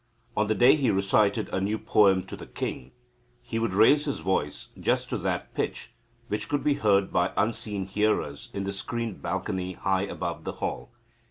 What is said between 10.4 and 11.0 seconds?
the hall.